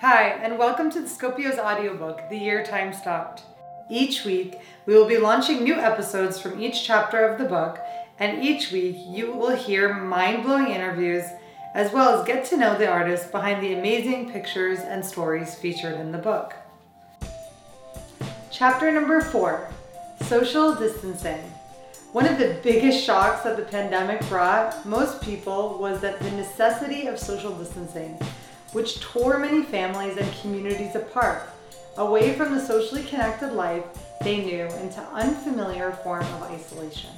Hi, 0.00 0.28
and 0.28 0.56
welcome 0.56 0.90
to 0.92 1.00
the 1.02 1.08
Scopio's 1.10 1.58
audiobook, 1.58 2.30
The 2.30 2.38
Year 2.38 2.64
Time 2.64 2.94
Stopped. 2.94 3.42
Each 3.90 4.24
week, 4.24 4.58
we 4.86 4.94
will 4.94 5.06
be 5.06 5.18
launching 5.18 5.62
new 5.62 5.74
episodes 5.74 6.40
from 6.40 6.58
each 6.58 6.84
chapter 6.84 7.26
of 7.26 7.36
the 7.36 7.44
book, 7.44 7.78
and 8.18 8.42
each 8.42 8.72
week 8.72 8.96
you 9.06 9.30
will 9.30 9.54
hear 9.54 9.92
mind 9.92 10.44
blowing 10.44 10.68
interviews 10.68 11.24
as 11.74 11.92
well 11.92 12.18
as 12.18 12.26
get 12.26 12.46
to 12.46 12.56
know 12.56 12.78
the 12.78 12.88
artists 12.88 13.30
behind 13.30 13.62
the 13.62 13.74
amazing 13.74 14.32
pictures 14.32 14.78
and 14.78 15.04
stories 15.04 15.54
featured 15.54 16.00
in 16.00 16.12
the 16.12 16.16
book. 16.16 16.54
Chapter 18.50 18.90
number 18.90 19.20
four 19.20 19.68
Social 20.22 20.74
Distancing. 20.74 21.42
One 22.12 22.24
of 22.24 22.38
the 22.38 22.58
biggest 22.62 23.04
shocks 23.04 23.42
that 23.42 23.58
the 23.58 23.64
pandemic 23.64 24.26
brought 24.30 24.86
most 24.86 25.20
people 25.20 25.76
was 25.78 26.00
that 26.00 26.20
the 26.20 26.30
necessity 26.30 27.06
of 27.06 27.18
social 27.18 27.54
distancing 27.54 28.18
which 28.72 29.00
tore 29.00 29.38
many 29.38 29.62
families 29.62 30.16
and 30.16 30.40
communities 30.40 30.94
apart, 30.94 31.42
away 31.96 32.34
from 32.34 32.54
the 32.54 32.64
socially 32.64 33.02
connected 33.04 33.52
life 33.52 33.84
they 34.22 34.44
knew 34.44 34.66
into 34.82 35.00
unfamiliar 35.12 35.92
form 36.04 36.22
of 36.22 36.42
isolation. 36.42 37.10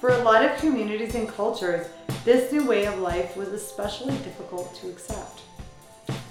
For 0.00 0.10
a 0.10 0.22
lot 0.22 0.44
of 0.44 0.58
communities 0.58 1.14
and 1.14 1.28
cultures, 1.28 1.86
this 2.24 2.52
new 2.52 2.66
way 2.66 2.86
of 2.86 2.98
life 2.98 3.36
was 3.36 3.48
especially 3.48 4.16
difficult 4.18 4.74
to 4.76 4.88
accept. 4.88 5.40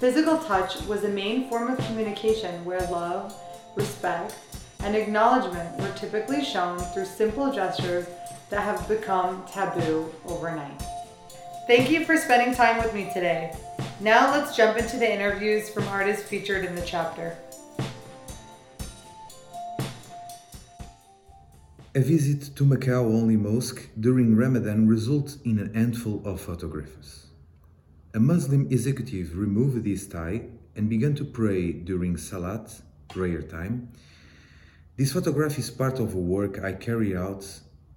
Physical 0.00 0.38
touch 0.38 0.80
was 0.82 1.04
a 1.04 1.08
main 1.08 1.48
form 1.48 1.70
of 1.70 1.78
communication 1.86 2.64
where 2.64 2.80
love, 2.90 3.34
respect, 3.76 4.34
and 4.80 4.96
acknowledgement 4.96 5.78
were 5.80 5.92
typically 5.96 6.44
shown 6.44 6.78
through 6.78 7.04
simple 7.04 7.52
gestures 7.52 8.06
that 8.50 8.62
have 8.62 8.88
become 8.88 9.44
taboo 9.46 10.12
overnight. 10.26 10.82
Thank 11.66 11.90
you 11.90 12.04
for 12.04 12.16
spending 12.16 12.54
time 12.54 12.82
with 12.82 12.94
me 12.94 13.10
today. 13.12 13.54
Now 14.00 14.30
let's 14.30 14.56
jump 14.56 14.78
into 14.78 14.96
the 14.96 15.12
interviews 15.12 15.68
from 15.68 15.88
artists 15.88 16.22
featured 16.28 16.64
in 16.64 16.76
the 16.76 16.82
chapter. 16.82 17.36
A 21.96 22.00
visit 22.00 22.54
to 22.54 22.64
Macau 22.64 23.12
only 23.12 23.34
mosque 23.34 23.88
during 23.98 24.36
Ramadan 24.36 24.86
results 24.86 25.38
in 25.44 25.58
a 25.58 25.76
handful 25.76 26.22
of 26.24 26.40
photographs. 26.40 27.26
A 28.14 28.20
Muslim 28.20 28.68
executive 28.70 29.36
removed 29.36 29.84
his 29.84 30.06
tie 30.06 30.42
and 30.76 30.88
began 30.88 31.16
to 31.16 31.24
pray 31.24 31.72
during 31.72 32.16
Salat, 32.16 32.80
prayer 33.08 33.42
time. 33.42 33.88
This 34.96 35.12
photograph 35.12 35.58
is 35.58 35.72
part 35.72 35.98
of 35.98 36.14
a 36.14 36.18
work 36.18 36.62
I 36.62 36.74
carried 36.74 37.16
out 37.16 37.44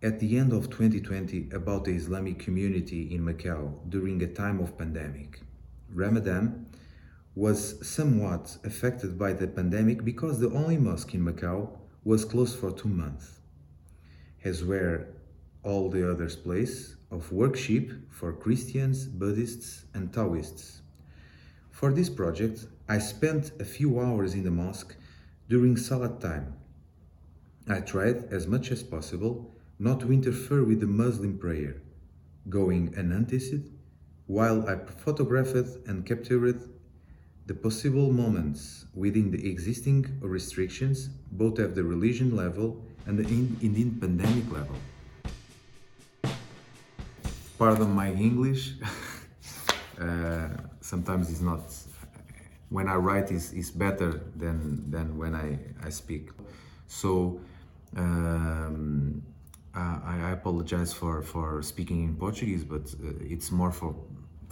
at 0.01 0.19
the 0.19 0.39
end 0.39 0.51
of 0.51 0.71
2020 0.71 1.49
about 1.53 1.85
the 1.85 1.91
Islamic 1.91 2.39
community 2.39 3.13
in 3.13 3.21
Macau 3.23 3.87
during 3.87 4.19
a 4.23 4.27
time 4.27 4.59
of 4.61 4.75
pandemic. 4.79 5.41
Ramadan 5.93 6.67
was 7.35 7.85
somewhat 7.87 8.57
affected 8.63 9.17
by 9.17 9.33
the 9.33 9.47
pandemic 9.47 10.03
because 10.03 10.39
the 10.39 10.51
only 10.51 10.77
mosque 10.77 11.13
in 11.13 11.23
Macau 11.23 11.77
was 12.03 12.25
closed 12.25 12.57
for 12.59 12.71
two 12.71 12.89
months, 12.89 13.39
as 14.43 14.63
were 14.63 15.07
all 15.63 15.89
the 15.89 16.09
other 16.09 16.29
places 16.29 16.95
of 17.11 17.31
worship 17.31 17.91
for 18.09 18.33
Christians, 18.33 19.05
Buddhists, 19.05 19.85
and 19.93 20.11
Taoists. 20.13 20.81
For 21.69 21.91
this 21.91 22.09
project, 22.09 22.67
I 22.87 22.99
spent 22.99 23.51
a 23.59 23.65
few 23.65 23.99
hours 23.99 24.33
in 24.33 24.43
the 24.43 24.51
mosque 24.51 24.95
during 25.49 25.77
Salat 25.77 26.19
time. 26.21 26.53
I 27.67 27.81
tried 27.81 28.25
as 28.31 28.47
much 28.47 28.71
as 28.71 28.81
possible 28.83 29.55
not 29.77 29.99
to 30.01 30.11
interfere 30.11 30.63
with 30.63 30.79
the 30.79 30.87
Muslim 30.87 31.37
prayer, 31.37 31.81
going 32.49 32.93
unnoticed 32.95 33.65
while 34.31 34.65
I 34.69 34.77
photographed 35.03 35.87
and 35.87 36.05
captured 36.05 36.59
the 37.47 37.53
possible 37.53 38.13
moments 38.13 38.85
within 38.95 39.29
the 39.29 39.41
existing 39.45 40.05
restrictions, 40.21 41.09
both 41.33 41.59
at 41.59 41.75
the 41.75 41.83
religion 41.83 42.33
level 42.33 42.81
and 43.05 43.19
the 43.19 43.25
in, 43.27 43.97
pandemic 43.99 44.47
level. 44.49 44.77
Pardon 47.59 47.91
my 47.91 48.13
English. 48.13 48.75
uh, 49.99 50.47
sometimes 50.79 51.29
it's 51.29 51.41
not. 51.41 51.63
When 52.69 52.87
I 52.87 52.95
write, 52.95 53.31
is 53.31 53.51
is 53.51 53.69
better 53.69 54.21
than 54.37 54.89
than 54.89 55.17
when 55.17 55.35
I 55.35 55.59
I 55.87 55.89
speak. 55.89 56.29
So. 56.87 57.41
Um, 57.97 59.23
I, 59.73 60.27
I, 60.27 60.31
apologize 60.31 60.91
for, 60.93 61.21
for 61.21 61.61
speaking 61.61 62.03
in 62.03 62.15
Portuguese, 62.15 62.65
but 62.65 62.93
uh, 62.93 63.33
it's 63.33 63.51
more 63.51 63.71
for 63.71 63.95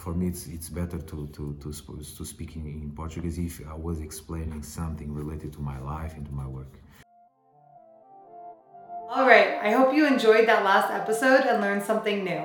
for 0.00 0.14
me 0.14 0.28
it's 0.28 0.46
it's 0.46 0.68
better 0.70 0.98
to 0.98 1.28
to 1.28 1.54
to, 1.60 1.72
to 2.16 2.24
speak 2.24 2.56
in, 2.56 2.64
in 2.66 2.90
Portuguese 2.96 3.38
if 3.38 3.60
I 3.68 3.74
was 3.74 4.00
explaining 4.00 4.62
something 4.62 5.12
related 5.12 5.52
to 5.52 5.60
my 5.60 5.78
life 5.78 6.14
and 6.16 6.24
to 6.26 6.32
my 6.32 6.46
work. 6.46 6.74
All 9.10 9.26
right, 9.26 9.58
I 9.60 9.72
hope 9.72 9.92
you 9.92 10.06
enjoyed 10.06 10.46
that 10.48 10.64
last 10.64 10.90
episode 10.90 11.42
and 11.44 11.60
learned 11.60 11.82
something 11.82 12.24
new. 12.24 12.44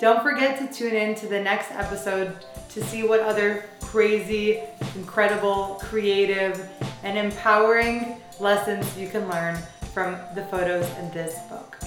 Don't 0.00 0.22
forget 0.22 0.58
to 0.58 0.66
tune 0.78 0.94
in 0.94 1.14
to 1.16 1.26
the 1.26 1.40
next 1.40 1.70
episode 1.70 2.34
to 2.70 2.82
see 2.84 3.02
what 3.02 3.20
other 3.20 3.64
crazy, 3.80 4.60
incredible, 4.94 5.78
creative, 5.82 6.68
and 7.02 7.16
empowering 7.18 8.20
lessons 8.40 8.84
you 8.98 9.08
can 9.08 9.28
learn 9.28 9.56
from 9.94 10.16
the 10.34 10.44
photos 10.46 10.88
in 10.98 11.10
this 11.12 11.38
book. 11.50 11.85